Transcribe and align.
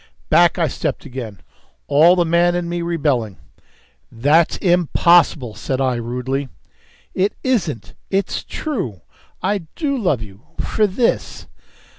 Back 0.31 0.57
I 0.57 0.67
stepped 0.67 1.05
again, 1.05 1.41
all 1.85 2.15
the 2.15 2.25
man 2.25 2.55
in 2.55 2.67
me 2.67 2.81
rebelling. 2.81 3.37
"That's 4.11 4.57
impossible," 4.57 5.53
said 5.53 5.79
I 5.79 5.93
rudely. 5.97 6.49
"It 7.13 7.35
isn't. 7.43 7.93
It's 8.09 8.43
true. 8.43 9.01
I 9.43 9.67
do 9.75 9.95
love 9.95 10.23
you 10.23 10.41
for 10.59 10.87
this!" 10.87 11.45